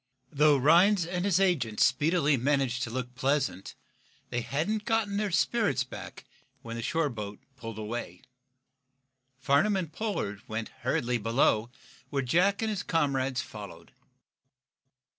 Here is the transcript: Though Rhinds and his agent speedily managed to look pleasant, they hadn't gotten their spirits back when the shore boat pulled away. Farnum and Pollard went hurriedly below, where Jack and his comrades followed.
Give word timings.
Though 0.31 0.57
Rhinds 0.57 1.05
and 1.05 1.25
his 1.25 1.39
agent 1.39 1.79
speedily 1.79 2.35
managed 2.35 2.81
to 2.81 2.89
look 2.89 3.13
pleasant, 3.13 3.75
they 4.31 4.41
hadn't 4.41 4.83
gotten 4.83 5.17
their 5.17 5.29
spirits 5.29 5.83
back 5.83 6.25
when 6.63 6.75
the 6.75 6.81
shore 6.81 7.09
boat 7.11 7.37
pulled 7.55 7.77
away. 7.77 8.23
Farnum 9.37 9.75
and 9.75 9.93
Pollard 9.93 10.41
went 10.47 10.69
hurriedly 10.79 11.19
below, 11.19 11.69
where 12.09 12.23
Jack 12.23 12.63
and 12.63 12.69
his 12.71 12.81
comrades 12.81 13.41
followed. 13.41 13.91